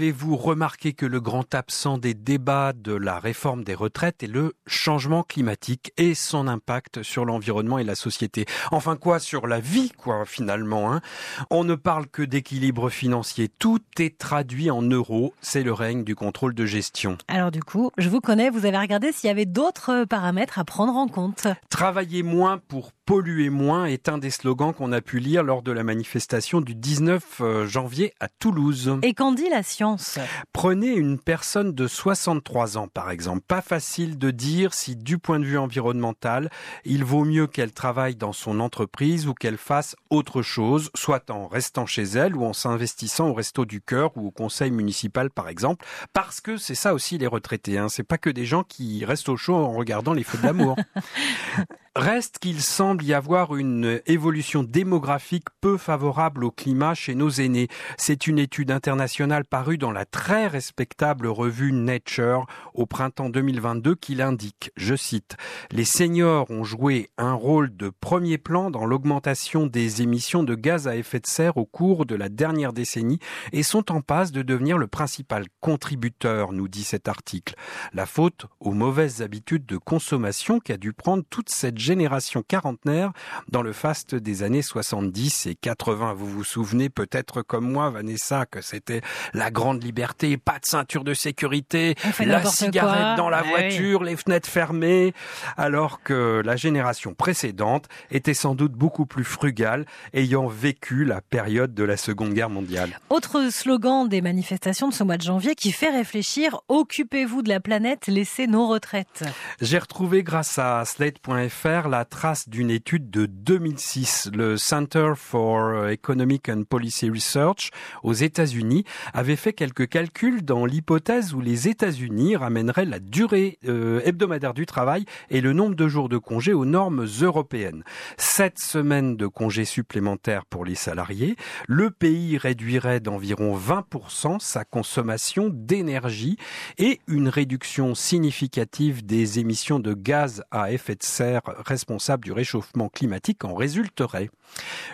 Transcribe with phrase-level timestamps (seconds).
[0.00, 4.54] Avez-vous remarqué que le grand absent des débats de la réforme des retraites est le
[4.66, 8.46] changement climatique et son impact sur l'environnement et la société?
[8.70, 10.90] Enfin quoi, sur la vie quoi finalement.
[10.90, 11.02] Hein?
[11.50, 13.50] On ne parle que d'équilibre financier.
[13.50, 15.34] Tout est traduit en euros.
[15.42, 17.18] C'est le règne du contrôle de gestion.
[17.28, 20.64] Alors du coup, je vous connais, vous avez regardé s'il y avait d'autres paramètres à
[20.64, 21.46] prendre en compte.
[21.68, 25.72] Travailler moins pour polluer moins est un des slogans qu'on a pu lire lors de
[25.72, 29.00] la manifestation du 19 euh, janvier à Toulouse.
[29.02, 30.20] Et qu'en dit la science?
[30.52, 33.40] Prenez une personne de 63 ans par exemple.
[33.48, 36.50] Pas facile de dire si du point de vue environnemental,
[36.84, 41.48] il vaut mieux qu'elle travaille dans son entreprise ou qu'elle fasse autre chose, soit en
[41.48, 45.48] restant chez elle ou en s'investissant au resto du cœur ou au conseil municipal par
[45.48, 47.76] exemple, parce que c'est ça aussi les retraités.
[47.76, 47.88] Hein.
[47.88, 50.76] C'est pas que des gens qui restent au chaud en regardant les feux de l'amour.
[51.96, 57.66] Reste qu'il semble y avoir une évolution démographique peu favorable au climat chez nos aînés.
[57.98, 64.14] C'est une étude internationale parue dans la très respectable revue Nature au printemps 2022 qui
[64.14, 64.70] l'indique.
[64.76, 65.36] Je cite,
[65.72, 70.86] Les seniors ont joué un rôle de premier plan dans l'augmentation des émissions de gaz
[70.86, 73.18] à effet de serre au cours de la dernière décennie
[73.50, 77.56] et sont en passe de devenir le principal contributeur, nous dit cet article.
[77.92, 83.12] La faute aux mauvaises habitudes de consommation qu'a dû prendre toute cette génération quarantenaire
[83.48, 86.14] dans le faste des années 70 et 80.
[86.14, 89.00] Vous vous souvenez peut-être comme moi, Vanessa, que c'était
[89.32, 94.48] la grande liberté, pas de ceinture de sécurité, la cigarette dans la voiture, les fenêtres
[94.48, 95.14] fermées,
[95.56, 101.74] alors que la génération précédente était sans doute beaucoup plus frugale, ayant vécu la période
[101.74, 103.00] de la Seconde Guerre mondiale.
[103.08, 107.60] Autre slogan des manifestations de ce mois de janvier qui fait réfléchir, occupez-vous de la
[107.60, 109.24] planète, laissez nos retraites.
[109.60, 114.30] J'ai retrouvé grâce à slate.fr la trace d'une étude de 2006.
[114.34, 117.70] Le Center for Economic and Policy Research
[118.02, 124.00] aux États-Unis avait fait quelques calculs dans l'hypothèse où les États-Unis ramèneraient la durée euh,
[124.04, 127.84] hebdomadaire du travail et le nombre de jours de congés aux normes européennes.
[128.16, 131.36] Sept semaines de congés supplémentaires pour les salariés.
[131.68, 136.36] Le pays réduirait d'environ 20% sa consommation d'énergie
[136.78, 142.88] et une réduction significative des émissions de gaz à effet de serre responsable du réchauffement
[142.88, 144.30] climatique en résulterait.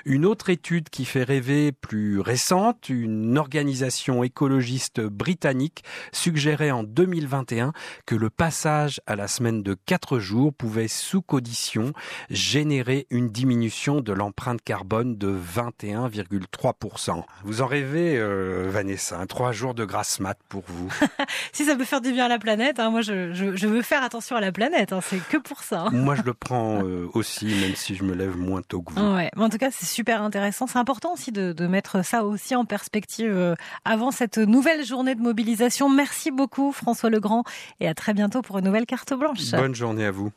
[0.04, 5.82] Une autre étude qui fait rêver plus récente, une organisation écologiste britannique
[6.12, 7.72] suggérait en 2021
[8.04, 11.93] que le passage à la semaine de 4 jours pouvait sous condition
[12.31, 17.22] générer une diminution de l'empreinte carbone de 21,3%.
[17.44, 20.93] Vous en rêvez, euh, Vanessa, un 3 jours de grasse mat pour vous.
[21.53, 24.03] si ça peut faire du bien à la planète, hein, moi je, je, veux faire
[24.03, 25.87] attention à la planète, hein, c'est que pour ça.
[25.87, 25.91] Hein.
[25.93, 29.15] Moi je le prends euh, aussi, même si je me lève moins tôt que vous.
[29.15, 30.67] Ouais, en tout cas c'est super intéressant.
[30.67, 35.15] C'est important aussi de, de, mettre ça aussi en perspective euh, avant cette nouvelle journée
[35.15, 35.89] de mobilisation.
[35.89, 37.45] Merci beaucoup François Legrand
[37.81, 39.50] et à très bientôt pour une nouvelle carte blanche.
[39.53, 40.33] Bonne journée à vous.